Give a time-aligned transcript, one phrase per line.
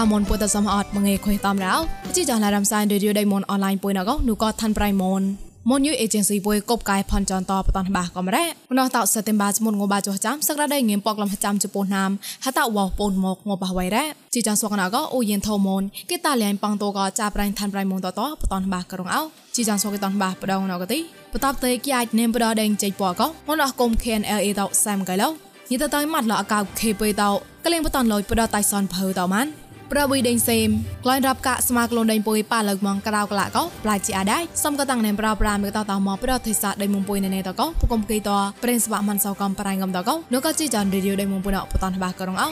[0.20, 1.74] នពុតសមអត់មងេខុយតាមរោ
[2.14, 5.22] ជីចាឡារំសាយរេឌីយោដៃមនអនឡាញពុយណកនូក៏ឋានប្រៃមន
[5.70, 12.10] មនយូអេเจนស៊ីពុយកបកាយផនចនតបតនបាកំរ៉េម្នោះតោសតិមបាចមុនងបាចោះចាំសក្តាដៃងៀមពកលំចាំជពោណាម
[12.44, 14.04] ហតវ៉ោពូនមកងបវៃរ៉េ
[14.34, 19.22] ជីចាសវកណកអូយិនថោមនគេតាលៀងប៉ងតូក៏ចាប្រៃឋានប្រៃមនតតបតនបាករងអោ
[19.56, 20.98] ជីចាសវកតនបាបដងណកទី
[21.32, 25.30] បតបតេគៀអាចនេមបដដេងជិពកមនអគុំ KNLA តសាមកៃឡោ
[25.72, 27.22] យិតតៃម៉ាត់លអកៅ KP ត
[27.64, 29.50] កលៀងបតនលយបដតៃសនភើតម៉ាន់
[29.91, 30.69] ប្រវីដេងសេម
[31.03, 38.29] ក្លែងរាប់កាក់ស្មាក្លូនដេងពុយប៉ាលើកមកក្រៅកលាកោប្លាជាអាដៃសំក៏តាំងណែប្រប្រាមើតតមកប្រតិសាដេមុំពុយណែតកោពុកំគីត
[38.63, 42.47] ប្រេនស្វាមិនសោកំប្រៃងំតកោនោះក៏ជីចានរីឌីយោដេមុំពុណបតនបាករងអោ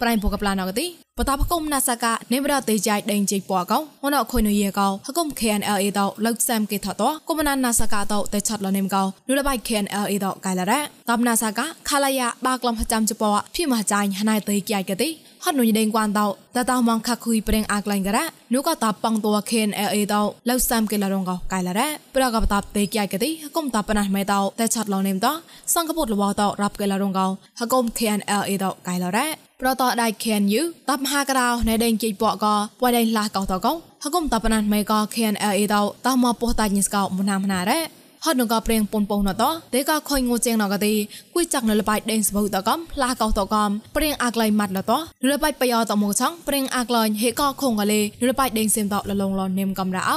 [0.00, 13.22] ប្រៃពុកប្លាណកទី បតាបគុំណាសាកានេបរតេចៃដេងជិពកោហនអខុយនយេកោហគុំ KNLA តលោកសាមគេថតគុំណាណាសាកាតតែឆាត់លនេមកោនុលបៃ KNLA តកៃឡារ៉ាតបណាសាកាខាឡាយ៉ាបាក្លំហចាំជព
[13.54, 15.08] ភីមចាញ់ហណៃតេគៃកទី
[15.48, 16.20] ហត់នុយដេងគួនត
[16.56, 20.14] តតមងខគុយប្រេងអាក្លែងការ៉ានុកតប៉ងត KNLA ត
[20.48, 25.26] លោកសាមគេឡារងកោកៃឡារ៉ាប្រកបតតេគៃកទីហគុំតបណាមេតតែឆាត់លនេមត
[25.74, 27.26] សង្កពុតលបតរាប់គេឡារងកោ
[27.60, 29.26] ហគុំ KNLA តកៃឡារ៉ា
[29.60, 32.46] ប្រតដៃខេនយូតបមហាក្រៅណែដេងជិពកក
[32.80, 33.72] ពួយដេងឡាកោតកោ
[34.04, 37.80] ហកុំតបណានមេកខេនអេអេតតមកពោះតាញ់ស្កោមុណាមណារ៉េ
[38.24, 40.94] ហត់នងកព្រៀងពនពងណតទេកខុញងូជៀងណកទី
[41.34, 44.92] គួយចាក់នៅលបៃដេងសបុតកំឡាកោតកំព្រៀងអាក្លៃម៉ាត់ណត
[45.28, 50.02] លបៃបយោតមកឆងព្រៀងអាក្លែងហេកខងកលេលបៃដេងសេមតលលងលនេមកំរ៉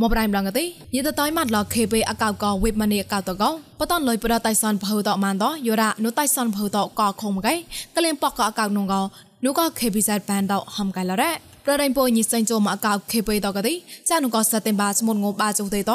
[0.00, 3.50] មកប្រៃម្លងកទីយេតតៃម៉ាត់ឡខេពេអកៅកវេបម៉ានីអកៅតកោ
[3.80, 7.54] បតនលុយប្រតៃសនភៅតម៉ានតយោរ៉ានុតៃសនភៅតកខុំកៃ
[7.96, 9.00] កលៀងប៉កកអកៅនងកោ
[9.44, 13.74] នុកខេពីសៃបានតហំកៃឡរ៉ាប្រដៃពោញិសិនជមកអកៅខេពេតកទី
[14.08, 15.90] ចានុកសតិមបាស្មុនងបាចុទេត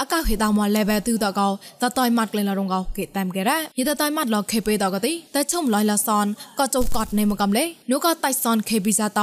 [0.00, 1.48] អកៅហេតមក level 2តកោ
[1.82, 6.26] តតៃម៉ាត់ក្លែងឡរងកោគេតាមគេរ៉ាយេតតៃម៉ាត់ឡខេពេតកទីតែឈុំលយឡសន
[6.58, 9.20] ក៏ចុកតនេមកកំលេនុកតៃសនខេពីសាត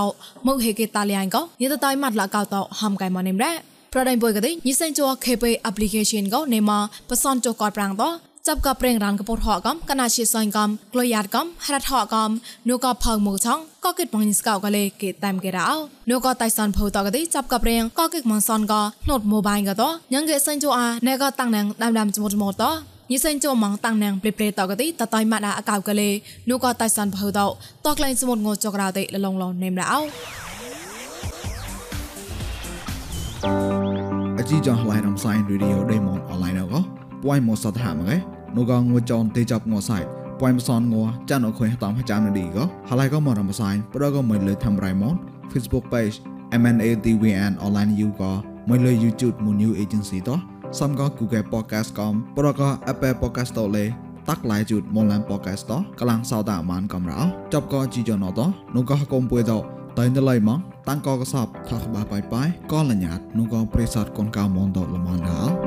[0.48, 3.54] មកហេគេតាលៀងកោយេតតៃម៉ាត់ឡកៅតហំកៃមកនេមរ៉ា
[3.94, 6.80] ប្រដៃបុយកទេញិសិនជော KP application កោនេម៉ា
[7.10, 8.04] បសនជកតប្រាំងត
[8.50, 12.30] ចាប់កប្រេងរានកពតហកំកណាជាសៃកំក្លយ៉ាតកំហរថកំ
[12.70, 15.70] នូកផងមូឆងក៏គិតបងស្កោកលេគេតាមគេរោ
[16.10, 22.66] នូកតៃសនភៅតកទេចាប់កប្រេងក៏គិតមនសនក៏ណូតម៉ូបៃកតញ៉ងគេសិនជអាណែក៏តាំងណាងដាំដាំចមុតចមុតត
[23.12, 26.10] ញិសិនជមងតាំងណាងព្រេព្រេតកទីតតៃម៉ាដាអកៅកលេ
[26.50, 27.40] នូក៏តៃសនភៅត
[27.86, 30.00] តក្លែងសមុតងចក្រៅទេលលងលនេមរោ
[34.50, 36.76] ជីចងឡៃរំសាយរីឌីយោដេម៉ុនអនឡាញអក
[37.24, 40.04] ពួយមកសតហាមក ឯនោះក៏ងួចនទេចាប់ងួសាយ
[40.40, 45.16] ពួយមសនងួចានអខុយតាមចាំនឌីក៏ហើយក៏មករំសាយប្រក៏មិនលើធ្វើរៃម៉ុន
[45.52, 46.16] Facebook page
[46.62, 48.34] MNATVN online you ក៏
[48.70, 50.30] មិនលើ YouTube មួយ new agency ត
[50.80, 53.86] សំក៏ Google podcast កំប្រក៏ Apple podcast តលេ
[54.30, 57.20] តាក់ឡាយជូតមនឡាន podcast តកលាំងសោតាអាមានកំរោ
[57.54, 58.40] ចប់ក៏ជីចនត
[58.76, 59.54] នោះក៏កុំពួយត
[59.98, 65.65] តែនៅឡៃមកតាំងកកសបថាក្បាបាយបាយក៏លញ្ញាតនោះក៏ព្រិសតកូនកៅមនតលមនដាល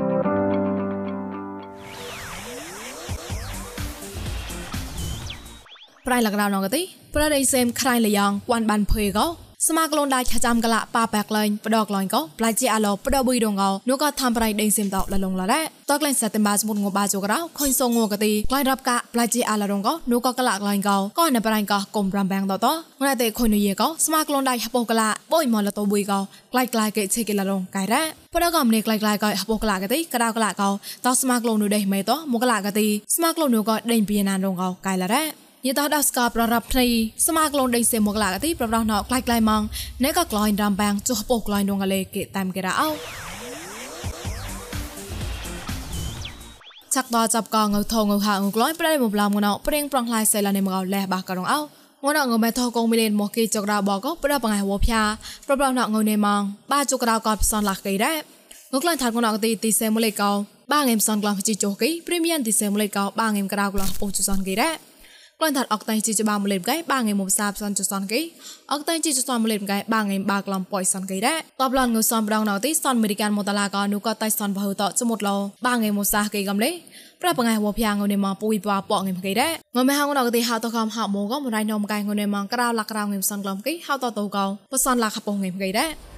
[6.09, 6.81] ប្រៃលកដៅណងទី
[7.15, 9.25] ប្រដៃសេមក្រៃលយ៉ាងគួនបានភើកោ
[9.67, 26.19] ស្មាក្លូនដាច់ចាំកលាប៉ាបែកលែងបដកលែងក៏ប្លាជាអាឡូបដបុយដងកោនោះក៏ធ្វើប្រៃដេងសិមតលលងឡរ៉ាតក្លែងសតិមបាសមុនងបាជូក្រៅខុញសងងកទីក្លែងរាប់កាប្លាជាអាឡរងកោនោះក៏កលាលែងកោក៏នៅប្រៃកោកុំប្រាំបាំងតតងណៃតេខុញនយេកោស្មាក្លូនដាច់ហបកលាបុយមកលតបុយកោ
[26.51, 28.01] ក្លែងក្លែងកេឆេកលរងកៃរ៉ា
[28.33, 30.69] បដកំនេះក្លែងក្លែងកោហបកលាកទីក្តៅកលាកោ
[31.05, 36.85] តស្មាក្លូននោះដេមេតមកលាកទីស្មាក្លូននោះក៏ដេញពីណានរងកោកៃឡរ៉ា យតដោះស្កប្ររាប់ព្រៃ
[37.27, 39.63] សមាក្លូនដេញសេមកឡាកទីប្រប្រោះណោក្លាយក្លាយម៉ង
[40.03, 42.89] ណែក៏ក្លាញ់រាំបាំងចុះពោក្លាញ់ដងកលេគេតាមគេរ៉ោ
[46.95, 51.63] ចាក់តចាប់កងៅថងៅហាងក្លាញ់ប្រៃមកឡំងណោព្រៀងប្រងខ្លៃសៃឡានេមកលេះបាករងអោង
[52.17, 55.01] នងមេថកងមីលេនមកគេចក្រៅបកប្របងៃវភា
[55.47, 56.41] ប្រប្រោះណោងនេម៉ង
[56.71, 58.17] បាចក្រៅកតផ្សនឡាគេដែរ
[58.73, 60.31] ងក្លាញ់ថាងនងទីទីសេមលេកោ
[60.71, 64.88] បាងេមសនក្លាំជីចុះគេព្រីមៀមទីសេមលេកោបាងេមក្រៅក្លាំពោជសនគេដែរ
[65.41, 68.19] ក្លែងថាអកតៃជីច្បាមលេមកៃបាងៃមកសាបសនចសនកៃ
[68.73, 75.29] អកតៃជីចសនមលេមកៃបាងៃបាក្លំប៉យសនកៃដែរតបឡនងសនប្រងណៅទីសនអមេរិកានមកតឡាកនូក៏តៃសនបហូតចមុតឡ
[75.65, 76.71] បាងៃមកសាកៃកំលេ
[77.21, 86.08] ប្រាប់ងៃវភៀងងនេមកពុយបាប៉ងៃមកៃដែរងមេហងណៅទីហៅតកំហៅមកក៏មរៃនំកៃងនេមកក្រៅលក្រៅងៃសនក្លំកៃហៅតតូកោបសនឡាខពងងៃមកៃដែរ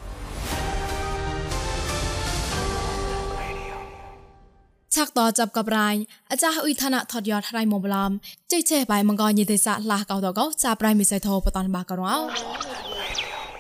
[4.95, 5.89] ឆាក់តចាប់កបរៃ
[6.31, 8.11] អាចារ្យអ៊ុយឋានៈថតយត់រៃមកបឡំ
[8.51, 12.15] ចេះចេះបាយមងកញិទេសៈឡាកោតកោចាប្រៃមិសៃធោបតនបាករោ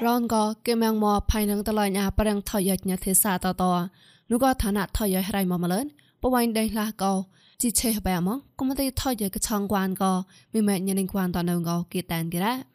[0.05, 3.63] រនក៏គេមងមកផៃនឹងតឡញ៉ាប្រឹងថយយត់ញ៉ាទេសៈតត
[4.31, 5.85] នោះក៏ឋានៈថយយរៃមកម្លឹន
[6.23, 7.13] បវៃដេះឡាកោ
[7.61, 8.29] ជីឆេបែម
[8.59, 10.11] កុំតែថយយកឆងគួនក៏
[10.53, 12.70] មានមែញញ៉ិងគួនតនៅក៏គេតានគេរ៉ា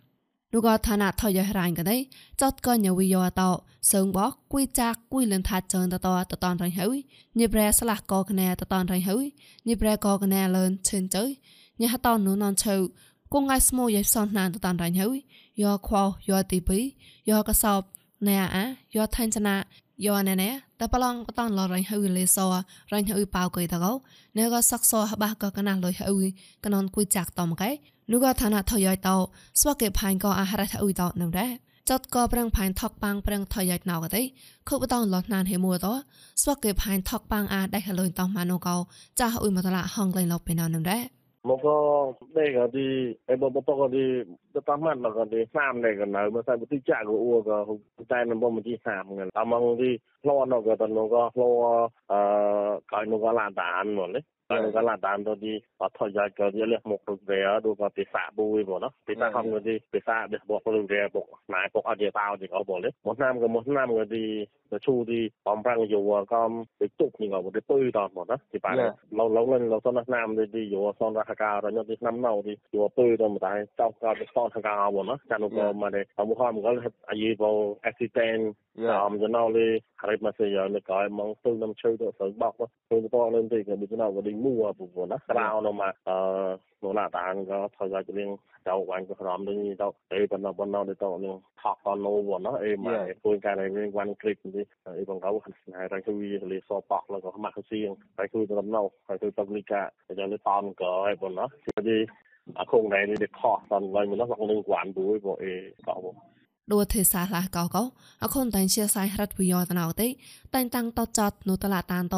[0.57, 2.01] នោះក៏ឋានៈថយយករាញក៏ដែរ
[2.43, 3.51] ចតក៏ញវិយោតោ
[3.93, 6.97] សើងបកគួយចាក់គួយលនថាចើតតតតនរៃហើយ
[7.39, 9.25] ញិប្រែស្លាស់ក៏កណែតតនរៃហើយ
[9.69, 11.25] ញិប្រែក៏កណែលឿនឈិនចើ
[11.83, 12.75] ញហតនោះននឈៅ
[13.33, 15.17] គងងាយស្មូយសនណានតតនរៃហើយ
[15.63, 16.79] យកខោយកទីពី
[17.31, 17.81] យកកសោប
[18.29, 18.65] ណែអា
[18.97, 19.57] យកថៃចណា
[20.07, 20.51] យកណែណែ
[20.81, 22.39] តែប្រឡងបតនលរៃហើយលេស
[22.93, 23.93] រៃហើយប៉ៅកុយតកោ
[24.37, 26.27] ណែក៏សកសហបះក៏កណាលុយហើយ
[26.65, 27.71] កណនគួយចាក់តំកែ
[28.11, 29.17] នោះក៏ឋានៈថយយតោ
[29.61, 31.51] ស្វកេផាញ់ក៏អាហារថាអ៊ុយតនៅដែរ
[31.91, 34.23] ចតក៏ប្រឹងផាញ់ថកប៉ាំងប្រឹងថយយណៅក៏ទេ
[34.69, 35.87] ខុបតងលត់ណានហេមួត
[36.43, 38.77] ស្វកេផាញ់ថកប៉ាំងអាដៃហលុយតម៉ានូកោ
[39.21, 41.03] ចាអ៊ុយមកតឡាហងក្លែងលប់ពេលនៅនឹងដែរ
[41.49, 41.77] មកក៏
[42.39, 42.87] ដេកទី
[43.31, 44.05] អេបបតក៏ទី
[44.55, 47.57] ទៅតាមម៉ាត់ក៏ទីសាមដេកក៏នៅមកតែទីចាក់ក៏អ៊ូក៏
[48.13, 49.91] តែនៅបំទីសាមហ្នឹងតាមមកទី
[50.23, 51.49] ផ្លោនោះក៏តនោះក៏ផ្លោ
[52.13, 52.19] អឺ
[52.93, 55.53] កាយនោះក៏ឡានតានមកនេះ Kalau kalau dan tu di
[55.83, 59.45] atau jaga dia leh mok tu dia tu ko pesa bui bo no pesa ham
[59.51, 62.63] ko di pesa de bo ko dia bo nai bo a dia tao di ko
[62.69, 66.01] bo le mo nam ko mo nam ko di ទៅឈូទីបំប្រាំងយោ
[66.33, 66.51] កំ
[66.81, 68.75] ទៅទុកនេះក៏ទៅពើតមកណាទីបាន
[69.19, 76.71] ឡូឡូលឡូសនណាមទីយោសនរហការរញទីឆ្នាំណៅទីយោពើទៅមកតែចောက်ក៏ទៅសនហការមកណាចានុក៏មកដែរអមហមក៏
[77.11, 77.51] អាយីបោ
[77.85, 78.39] អេស៊ីតេន
[79.05, 79.67] អមចណៅលេ
[80.07, 82.67] Hari masih ada kau emang tu nam cuy tu sering bak tu.
[82.87, 85.19] Kalau tu orang tu kan bisa nak beri mua apa pun lah.
[85.27, 85.91] Kalau orang mah
[86.87, 88.31] នោះណាតានក៏ធ្វើឲ្យរឿង
[88.67, 94.67] ចៅបានក្រំនេះទៅអីបណ្ណបណ្ណទៅទៅនឹងថកតណូវណអីមកពួយការរឿងវ៉ាន់គ្លីបនេះ
[94.99, 95.31] អីបងកៅ
[95.63, 99.83] ស្នេហ៍រៃជួយលីសបកលក៏មកស៊ីងតែជួយដំណោហើយជួយតលីកា
[100.19, 101.99] យ៉ាងនេះតាមក៏អីបងណាគឺ
[102.59, 105.53] អាគងណៃនេះខតតឡើយមិននោះនឹងវ៉ាន់ទួយបងអី
[105.87, 106.15] ក៏បង
[106.73, 107.83] ដួទេសាឡាកោកោ
[108.23, 110.09] អខុនតាញ់ជាសៃរ៉ាត់វីយ៉តណៅទេ
[110.55, 112.17] តាញ់តាំងតតចតនោះតឡាតានត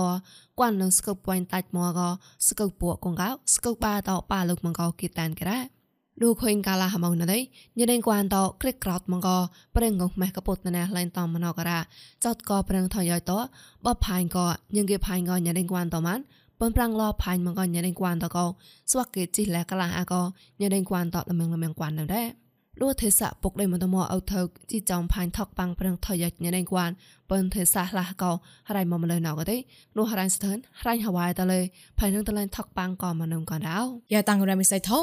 [0.59, 2.09] គួននឹងស្គប់វ៉ៃតាច់មកោ
[2.49, 5.59] ស្គប់ពួកកងកោស្គប់បាតប៉ាលោកមកោគីតានក្រែ
[6.23, 7.39] ដូចឃើញកាលាហមងណៃ
[7.79, 9.37] ញ៉ែងគួនតក្រិកក្រោតមកោ
[9.77, 11.79] ប្រេងងុះម៉ែកពុតណែឡែងតំមណករ៉ា
[12.25, 13.33] ចតកោប្រេងថយយត
[13.87, 14.47] បបផាញ់កោ
[14.77, 16.21] ញងគេផាញ់កោញ៉ែងគួនតម៉ាន
[16.61, 18.45] ពនប្រាំងឡផាញ់មកកញ៉ែងគួនតកោ
[18.91, 20.23] ស្វាក់គេជីលែកលាអាកោ
[20.61, 22.23] ញ៉ែងគួនតលមងលមងគួនណែ
[22.81, 24.41] លួទេសាពុកដេមតមអោថោ
[24.71, 26.91] ជីចំផាញ់ថកប៉ាំងប្រឹងថយយ៉ាញ់ណេងគួន
[27.31, 28.31] បិនទេសាឡះកោ
[28.77, 29.57] រៃមកមលណៅកទេ
[29.97, 31.61] លួរៃស្ទើនរៃហវ៉ៃតលេ
[31.99, 33.79] ផៃនឹងតលែងថកប៉ាំងកោមកនំកោដៅ
[34.13, 34.99] យ៉ាតាំងរ៉ាមីសៃថោ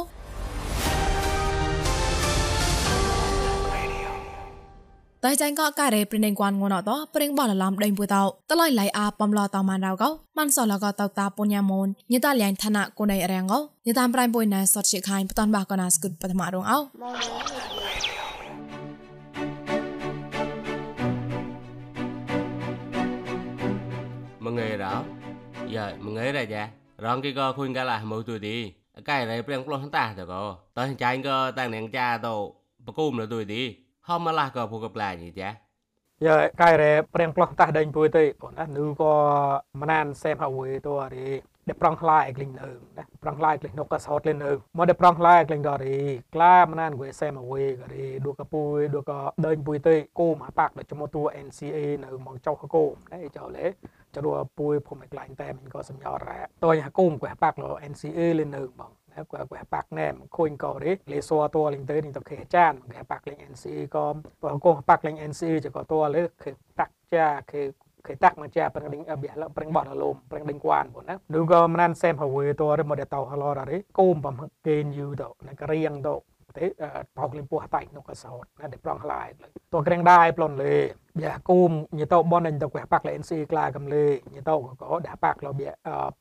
[5.25, 16.77] តៃចៃក៏ការេព្រិនគួនងួនអត់ព្រិងបលឡំដេញពួយតោតឡៃឡៃអាបំឡតម៉ានដៅកោម៉ាន់សលកតោតាពុញ្ញាមូនញតាលៀងឋានៈកូនៃរាំងកោញតាមប្រៃពួយណែសតជាខាញ់បតនបាកណាស្គុតបឋមរងអោ
[24.45, 24.95] mengai đó
[25.73, 26.63] giờ mengai ra ja
[27.03, 28.57] rong cái co khuyên cả là mẫu tuổi đi
[29.05, 32.37] cái này bên plong ta rồi co tao chạy co tăng nền cha tao
[32.87, 33.61] បកុំនៅទួយទី
[34.07, 35.49] ហមឡាក៏ពុកប្លាញចា
[36.25, 39.13] យើកាយរែព្រៀងផ្លោះតាស់ដេញពួយទៅបងណានូក៏
[39.81, 41.27] មណានសេមហើយតួរី
[41.67, 45.97] ដែលប្រងខ្លាយក្លិញនៅណាប្រងខ្លាយក្លិញនោះក៏សោតលេនៅមកដែលប្រងខ្លាយក្លិញដរី
[46.35, 53.65] ក្លាមណានគួយសេមអវេក៏រីឌូកពួយឌូក៏ដេញពួយទៅគោមអាប៉ាក់ដល់ចំតួ NCA នៅមកចៅគោមណាចៅលេ
[54.15, 58.91] ចរួពួយភូមិក្លាញ់តែមិនក៏សម្ញរ៉ាតយគោមគួយប៉ាក់ល NCA លេនៅបង
[59.23, 61.19] của của bạc nèm khôi cổ đấy lê
[61.51, 65.05] tua linh tới linh tập khế chan khế bạc linh NC có và cô bạc
[65.05, 67.71] linh NC chỉ có tua lấy khế bạc cha khế
[68.03, 70.59] khế tắc mà cha bằng linh ở biển là bằng bọt là lùm bằng linh
[70.61, 71.17] quan của nó.
[71.29, 73.83] Đúng không nên xem hầu về tua rồi một đợt tàu hà lo rồi đấy.
[73.93, 76.23] Côm bằng kênh yêu độ này, cái riêng độ
[76.57, 76.65] ទេ
[77.17, 78.43] ប្រងលឹមពោះតៃនោះក៏សោត
[78.73, 79.27] តែប្រងខ្លាយ
[79.73, 80.75] តួក្រែងដែរប្លន់លេ
[81.19, 85.67] បៀគូមញីតោបនញីតោគះប៉ាក់លេ NC ក្លាកំលេញីតោក៏ដាក់ប៉ាក់លោបៀ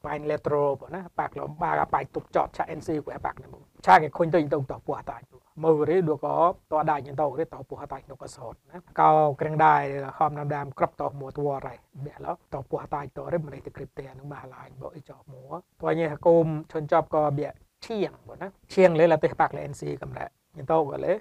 [0.05, 3.51] ប៉ៃលេត្រូប៉ុណាប៉ាក់លោបាប៉ៃទុកចតឆា NC គះប៉ាក់នេះ
[3.87, 5.19] ឆាគេខុញទៅញីតោតោពោះតៃ
[5.65, 6.37] មើលរីឌូក៏
[6.73, 9.11] តដាច់ញីតោរីតោពោះតៃនោះក៏សោតណាកោ
[9.41, 9.83] ក្រែងដែរ
[10.19, 11.75] ហមណាំដាមក្របតោមួតវរ៉ៃ
[12.05, 15.47] បៀឡោតោពោះតៃតោរីមិនទេគ្រីបទេនឹងបាឡាញបោអីចោមួ
[15.83, 17.49] តោញីគូមឈុនចប់ក៏បៀ
[17.85, 20.27] ឈៀងបងណាឈៀងលេឡាទេប៉ាក់លេ NC កំរ៉ា
[20.57, 21.13] nyento ko le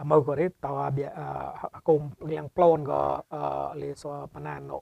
[0.00, 1.10] amo ko ri to bia
[1.78, 3.00] akum liang plon ko
[3.80, 4.76] le so panan no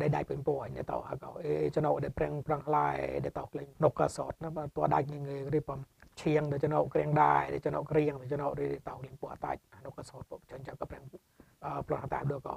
[0.00, 3.30] dai dai pen po ne to ha ko e chano de preng prang lai de
[3.36, 5.80] to kleng nok ka sot na to dai nge nge ri pam
[6.20, 11.02] ឈៀងទៅចំណោក្រៀងដែរចំណោក្រៀងចំណោរីតោលីពូអតាច់នោះក៏សោតពុកចិនចាំក៏ប្រាំ
[11.88, 12.54] ប្លោះតាដូចក៏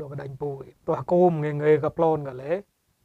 [0.00, 0.50] ដូចក៏ដេញពូ
[0.88, 2.52] ទោះគោមងងក៏ប្លូនក៏លេ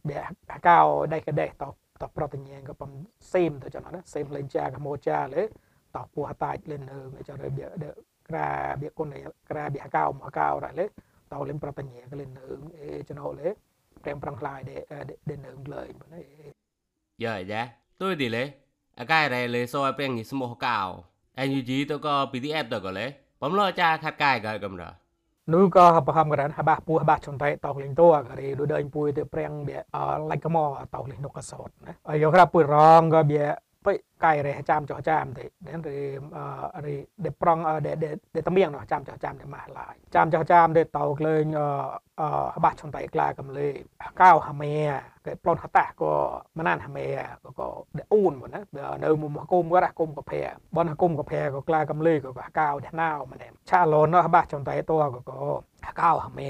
[0.10, 0.79] បែកៅ
[1.13, 1.63] ដៃក៏ដេត
[2.01, 2.91] តប្រតញៀងក៏បំ
[3.33, 5.43] សេមទៅចំណោណាសេមលេងចាក៏ម៉ូចាលេ
[5.95, 6.81] តោះពោះតាច់លេន
[7.27, 7.65] ចររបៀ
[8.29, 8.49] ក្រា
[8.81, 9.07] បៀគុណ
[9.49, 10.85] ក្រាបៀកៅមកកៅរ៉លេ
[11.33, 12.29] តោលេនប្រតញ្ញាកលេន
[12.79, 13.47] អេចំណោលេ
[14.03, 14.77] ព្រមប្រងខ្លាយដេ
[15.29, 15.89] ដេនឹមលើយ
[17.23, 17.61] យើយ៉ា
[17.97, 18.51] tôi thì lấy
[18.95, 22.65] à cái này lấy soi bèn như small cao anh như gì tôi có PDF
[22.71, 24.91] tôi có lấy bấm lo cha khát cái cái cầm đó
[25.53, 29.97] នោះក៏ប្រហមករ៉ានហបាសពោះហបាសចន្ទៃតោកលេងតួក៏រីដូចដើញពួយទៅប្រាំងបៀអ
[30.31, 30.57] ឡៃកម
[30.95, 33.41] តោកលេងនុកកសោតណាហើយយកក្រាពួយរងក៏បៀ
[33.85, 35.97] ពេកាយរះចាំចោះចាំទេដែលរី
[36.37, 37.95] អរីដែលប្រងដែល
[38.35, 41.45] ដែលតមៀងនោះចាំចោះចាំតែម៉ាស់ឡាយចាំចោះចាំទេតោកលេង
[42.21, 42.23] អ
[42.55, 43.69] ហបាសចន្ទៃក្លាកំលេ
[44.21, 44.73] កៅហាមេ
[45.25, 46.13] គេប្លន់ហតាក៏
[46.57, 47.05] មណានហាមេ
[47.43, 48.59] ក៏ក៏ដែលអ៊ូនមកណា
[49.03, 50.41] នៅមកគុំក៏រះគុំកភែ
[50.77, 55.39] បនគុំកភែក៏ក្លាកំលេក៏កៅថ្នោម្នាក់ឆាឡូនហបាសចន្ទៃតួក៏ក៏
[56.01, 56.41] កៅហាម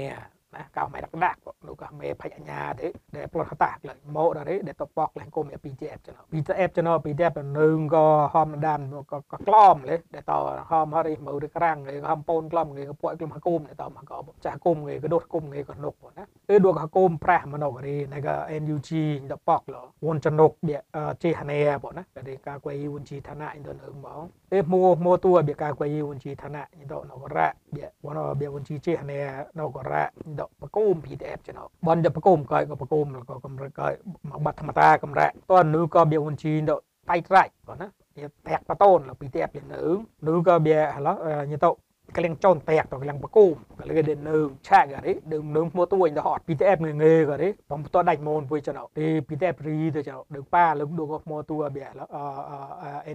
[0.54, 1.45] ណាកៅមិនដាក់ដាក់នោះ
[1.82, 8.04] ក៏មេផាច់អញ្ញាទេដែលប្លន់ហតាក្លែងម៉ូដល់ទេដែលតបកលែងគុំពី PTF ចំណោ PTF ចំណោ PTF នឹងក៏
[8.34, 8.80] ហមដាន
[9.10, 10.32] ក៏ក៏ក្លំលេដែលត
[10.70, 18.90] ហមហរិមើឬក្រាំងគេហមពូនក្លំគេក៏ពួកក្លំហគុំដែលតមកក៏ចាស់គុំគេក៏ដុតគុំគេក៏នុកណាគឺដួកហគុំប្រាស់មនោរីណាក៏ NUG
[19.32, 20.76] ដបកលវនចនុកបៀ
[21.22, 29.18] ចេហនេបងណាគេការគួយវនជីឋានៈឥណ្ឌនអឹងមកទេមួមួតួបៀការគួយវនជីឋានៈឥណ្ឌនអករៈបៀវនបៀវនជីចេហនេ
[29.58, 33.86] នអករៈឥណ្ឌបកុំ PDF ចំណោបនទៅបកុំក៏ក៏បកុំក៏កម្រិតក៏
[34.28, 36.72] មកបាត់ធម្មតាកម្រិតតើនោះក៏បៀវនជីដ
[37.10, 39.82] តៃត្រាច់បងណាវាតាក់បតូនលពីទៀតនៅ
[40.26, 41.08] នោះក៏វាហឡ
[41.52, 41.70] ញទៅ
[42.16, 44.36] កលៀងចោនតាក់ទៅកលៀងបកុំកលៀងដេនៅ
[44.68, 51.88] ឆាកអីដើមនឹងមួទួយទៅហត់ PTF ងងេក៏ទេបំតដាច់មូនពុយចណោទី PTF រីទៅចណោដើប៉ាលឹមឌូក៏មួទួបៀអ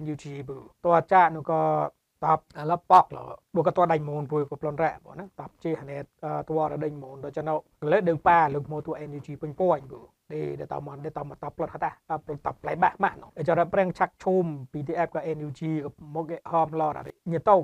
[0.02, 1.60] NUG ប៊ូតើចានោះក៏
[2.24, 3.18] តបឡប៉កល
[3.56, 6.02] ដូចក៏តដៃមូនពួយក៏ប្លន់រ៉ាបងណាតបជាហនេត
[6.48, 7.54] តរដេញមូនដល់ចំណោ
[7.92, 10.00] លើដើប៉ាលើកមកទួ energy ពេញពួយប៊ូ
[10.32, 11.90] ទេដែលតមកដែលតមកតប្លត់ហតា
[12.24, 13.11] ប្លត់តប្លែបាក់ម៉ា
[13.42, 17.12] ស់នោះចរប្រេងឆាក់ឈុំ PTF ក៏ NUG ក៏មកគេហមឡរញទៅ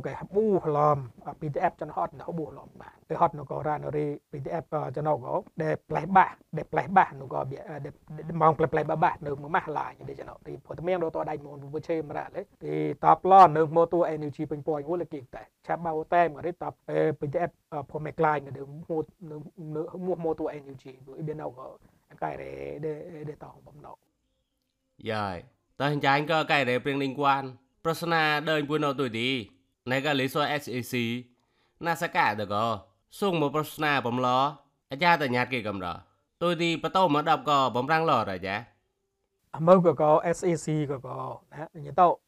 [0.06, 0.98] គេប៊ូឡំ
[1.40, 7.40] PTF ចនហត់នៅប៊ូឡំបាទទៅហត់នៅក៏រ៉ានរី PTF ក៏ចណោក៏ដែលប្លែបាក់ដែលប្លែបាក់នោះក៏
[8.42, 16.72] មកប្លែប្លែបាក់នៅមកម៉ាស់ឡាយដែលចណោទីព្រោះតែមានរតដៃមូនពុជេមរ៉ាលេទីតប្លន់នៅមកទួ NUG ពេញពួយអូលគេតែឆាប់បៅតែមករីតប
[17.20, 17.50] PTF
[17.90, 19.04] ព្រមមេក្លាយនៅមក
[20.06, 21.66] មកមកទួ NUG ព្រោះអ៊ីបេណៅក៏
[22.20, 23.96] cái để để để tỏ bấm nộ.
[24.98, 25.57] Dạ, ta hình chánh
[26.28, 27.56] có cái để liên quan.
[27.82, 29.48] Prasna đơn buôn nộ tuổi đi.
[29.84, 31.00] Này cái lý do SEC.
[31.80, 32.80] Na sa cả được có.
[33.10, 34.56] Xung một Prasna bấm lo.
[34.88, 36.00] Ở cha tại nhạt kia cầm đó.
[36.38, 38.48] Tôi đi bắt đầu mà đọc có bấm răng lò rồi chứ.
[39.58, 41.38] Mơ có có SEC có có.
[41.74, 42.18] Như tao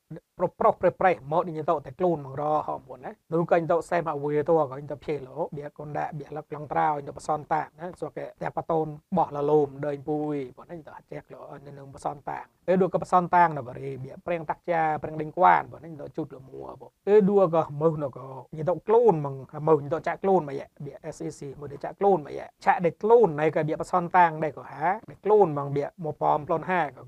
[0.40, 20.54] ប្រុសប្រុសប្រេប្រេមកនេះទៅតែខ្លួនមករហមណានោះក៏ទៅសេមកវាទៅក៏ទៅភេលោបៀកូនដាក់បៀលឹកឡងត្រោទៅបសនតាណាសួរគេតែបតូនបោះលលូមដើញពួយប៉ុណ្ណឹងទៅចែកលោនៅបសនតាអេឌូក៏បសនតាងនៅបរិបៀប្រេងតាក់ចាប្រេងដេងគួនប៉ុណ្ណឹងទៅជុតលមួបអេឌូក៏មើលនៅក៏ញទៅខ្លួនមកមើលទៅចាក់ខ្លួនមក
[20.84, 22.32] បៀ SEC មួយទៅចាក់ខ្លួនមក
[22.64, 27.02] ឆាក់ដេខ្លួនណៃក៏បៀបសនតាងដែរក៏ហាដេខ្លួនមកបៀមកប៉មប្លន់ហាក៏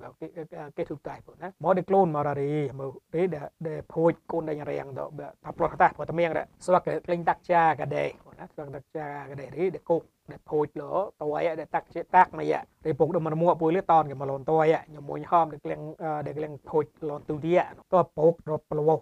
[0.77, 2.91] គេធុកតៃប៉ុណ្ណាមកដេខ្លួនមករីមើល
[3.23, 8.05] រីដែលដែលភួចកូនដេញរៀងទៅថាប្លត់តាព្រោះតែមៀងដែរស្វាក់លេងតាក់ចាកដេ
[8.41, 12.55] ណាស្វាក់តាក់ចាកដេរីដែលគុកដែលភួចលោតួយដែលតាក់ជាតាក់មក
[12.87, 15.81] រីពុកដល់មកមួពួយលតនគេមកលនតួយញមួយហមដែលក្លៀង
[16.27, 17.53] ដែលក្លៀងភួចលនទូទី
[17.95, 18.99] តើពុករត់ប្លោង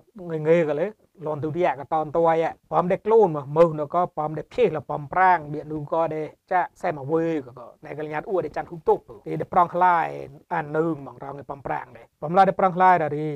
[0.49, 0.87] ងេក៏លេ
[1.27, 7.53] លនទូទីក៏តនតួយបំដែលខ្លួនមកមើលនៅក៏បំដែលភេលបំប្រាំងបៀនូក៏ដែលចាសែមកវើក៏
[7.87, 10.07] ដែលកញ្ញាតអ៊ូដែលចាន់ហ៊ុទុបទីដែលប្រងខ្លាយ
[10.55, 13.31] អាននឹងមករងបំប្រាំងដែរបំឡាដែលប្រងខ្លាយដារី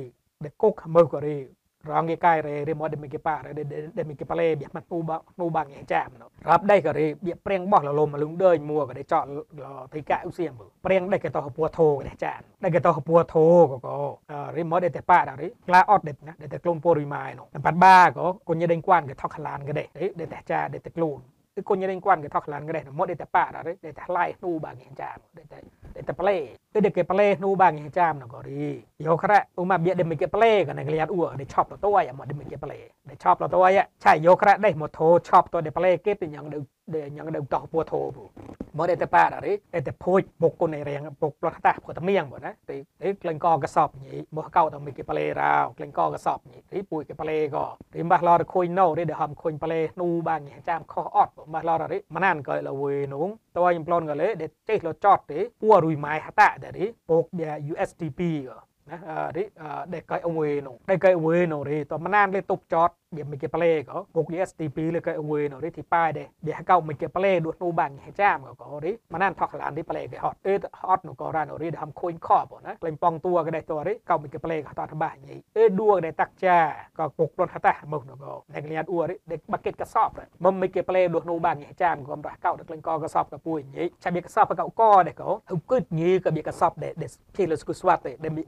[0.45, 1.37] de kok mo ko ri
[1.91, 3.63] rang ge kai re re mo de mi ke pa re de
[3.97, 6.81] de mi ke pale bi mat pu ba pu ba nge cham no rap dai
[6.85, 9.27] ko ri bi preng boh la lom ma lung dei mua ko de chọn
[9.93, 12.71] thai ka u siem bu preng dai ke to pu tho ko de chan dai
[12.75, 13.95] ke to pu tho ko ko
[14.57, 16.91] ri mo de te pa da ri kla ot de na de te klon po
[16.99, 19.85] ri mai no pat ba ko ko nye den kwan ke thok khalan ke de
[20.19, 21.23] de te cha de te klon
[21.57, 25.55] គឺគុញរេងគួនគេថកខ្លានក្រេមកដេតប៉ារ៉ាដេតឡៃនូបាងចាមដេត
[25.97, 26.37] ដេតប្លេ
[26.73, 28.65] គឺដេកប្លេនូបាងចាមណករី
[29.07, 32.79] យកក្រឧមាបៀដេមិកប្លេកណក្លៀតអ៊ូដេឆប់តតយមកដេមិកប្លេ
[36.85, 38.03] ដេឆប់តតយឆៃយកក្រដេមកធោឆប់តដេប្លេគេទៅយ៉ាងដេដែលញ៉ាំដើមតោះពួធោ
[38.77, 39.53] មកតែប៉ារ៉ារី
[39.87, 57.25] តែភួយបុកគុណរៀងបុកផ្លោះតាព្រោះតែមៀងបងណាទីទីក្លែងកកសបញីមកកោតមីគេប្លេរោក្លែងកកសបញីទីពួយគេប្លេក៏ទីបាស់ឡរខុញណូរីដែលហំខុញប្លេនូបាងញ៉ាចាំខុសអត់បាស់ឡររីម៉ណានក៏លវេនុងតើខ្ញុំប្លន់ក៏លេដែលចេះលចតទេពួរុយម៉ៃហតាដែររីបុក
[57.73, 58.59] USDP ក៏
[58.91, 58.99] ណា
[59.37, 59.45] រី
[59.95, 65.83] ដែលកៃអវេនោះដែលកៃអវេនោះរីតមណានលេតុបចត bia mi ke pale ko pok yes ti pi le ka we no ri ti
[65.83, 68.93] pa de bia ka mi ke pale du nu bang he jam ko ko ri
[69.11, 71.93] manan thok lan ri pale ke hot e hot no ko ran no ri dam
[71.93, 74.57] khoin kho bo na klem pong tua ke de to ri ka mi ke pale
[74.63, 76.57] ka ta ba ni e du ke de tak cha
[76.97, 79.85] ko pok lon hata mo no ko ne ke liat u ri de bucket ka
[79.95, 82.81] sop mom mi ke pale du nu bang he jam ko ra ka de klem
[82.87, 85.59] ko ka sop ka pu ni cha bi ka sop ka ko de ko hu
[85.71, 87.07] kut ni ka bi ka sop de de
[87.37, 88.43] ke le sku swat de de mi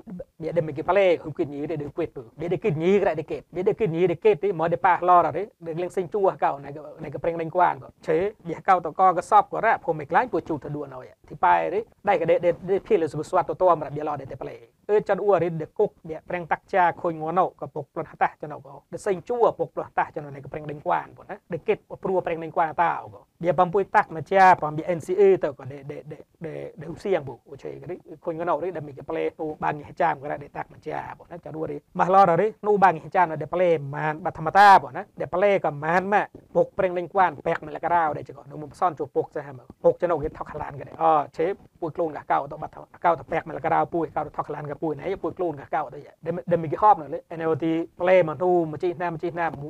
[0.56, 2.90] de mi ke pale hu kut ni de de kwet pu de de kit ni
[3.04, 5.30] ka de ke de de kit ni de ke ti mo de pa lo ra
[5.30, 6.70] ri de leng sing chu ka ne
[7.00, 9.78] ne ka preng len kwan ko che bi ka to ko ka sop ko ra
[9.78, 12.38] po mi klai pu chu ta du no ya ti pa ri dai ka de
[12.44, 14.54] de de ke le sku swat to to ma bi lo de te pale
[14.90, 27.86] អឺចាត់អ៊ូរិដគុកអ្នកប្រេងតាក់ចាខុញងណោក៏ពុកផ្លត់តាស់ចណោក៏ដសេងជួពុកផ្លត់តាស់ចណោនេះក៏ប្រេងដេញគួនប៉ុណាដេគិតព្រួប្រេងដេញគួនតាអូក៏បៀបំពុយតាក់មកចាបំបៀ NCA ទៅក៏ដេដេដេដេដេសៀងបុអូឆេក៏
[28.24, 36.26] ខុញងណោរិដេមីក៏ប្លេទូបានញចាំក៏ដេតាក់មកចាប៉ុណាចាត់អ៊ូរិមកឡររិនូបានញចាំដេប្លេមានបាត់ធម្មតាប៉ុណាដេប្លេក៏មានមក
[36.56, 41.46] ពុកប្រេងដេញគួនបែកមកលករោដេចក៏នៅមុំសនជួពុកចាហ្មពុកចណោគេថកខ្លានក៏ដេអូឆេ
[41.80, 42.72] ពួយខ្លួនកកៅទៅបាត់
[43.04, 46.12] កៅទៅបែកមកលករោពួយកៅទៅថកខ្លានក៏ពួយណៃពួយខ្លួន ka kau tu ya
[46.50, 49.30] de mi hop no le ene ti play ma tu ma chi na ma chi
[49.38, 49.68] na mo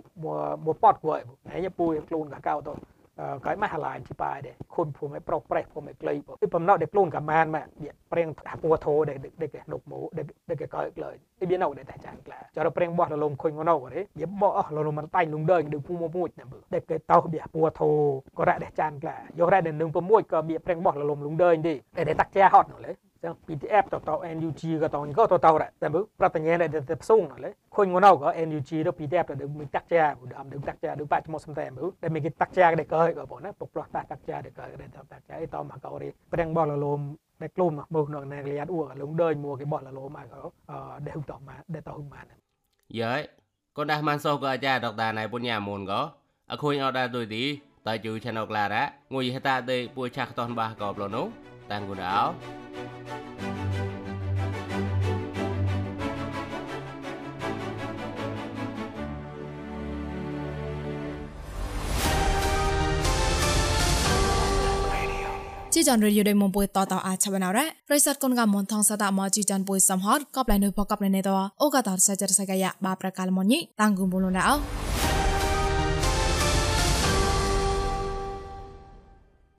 [0.65, 2.73] mo pot ko ai ya pu klun ka kau tu
[3.47, 7.67] កែមកហឡានទីប៉ែដែរខុនភូមិប្រុសប្រេះភូមិក្លីបើពីបំណត់ដែលខ្លួនកាមានមក
[8.13, 8.29] ព្រៀង
[8.63, 10.07] ពួធោដែលដែលគេនុកមក
[10.49, 11.11] ដែលគេកែកលើ
[11.41, 17.91] អ៊ីបៀណៅដែលតែចានក្លាចរព្រៀងបោះលលំខុញងណៅទេយបោះអស់លលំមិនតៃលងដើដូចភូមិមួយណាបើដែលគេតោបៀពួធោ
[18.39, 22.93] ក៏រ៉ដែលចានក្លាយករ៉ដែលនឹង6ក៏បៀព្រៀងបោះលលំលងដើទេដែលតាក់ជាហត់នោះលេ
[23.27, 25.51] ចឹង PDF ទៅទៅ NUG ក៏ទៅក៏ទៅទៅ
[25.83, 37.01] តែមើលប្រតញ្ញាដែលទៅផ្សុងលេខុញងនៅក៏ NUG ទៅ PDF ទៅមានតាក់ចាដើមដើមតាក់ចាដើមបាច់មកសំតែមើលដែលមានគេតាក់ចាដែលកើក៏បងណាពុកផ្លោះតាតាក់ចាដែលកើដែលតាក់ចាអីតមកកោរីប្រេងបោះលលម
[37.43, 40.41] ដែលខ្លួនមកមើលនៅនៅលាតអួលងដើញមួគេបោះលលមមកក៏
[41.07, 42.27] ដែលហុតមកដែលទៅមក
[43.01, 43.15] យើ
[43.77, 46.01] កូនដាស់ម៉ានសោក៏អាចារ្យដកដាណៃពុញ្ញាមុនក៏
[46.51, 47.45] អខុញអត់ដែរទុយទី
[47.87, 48.83] តើជូ channel ក្លារ៉ា
[49.15, 51.27] ងុយហតាទេពួយឆាក់តនបាសក៏ប្លូនោះ
[51.71, 52.66] តាំងគូដៅ
[65.79, 71.31] ជីចាន់រេឌីយោដេមុំពុយតតអាឆបណរ៉ារិស័តកុនកមនថងសតាមកជីចាន់ពុយសំហតកបឡៃនុបកបឡៃនេត
[71.63, 74.86] អូកតាសាចរសកាយបាប្រកាលមញីតាំងគុំបុលណៅ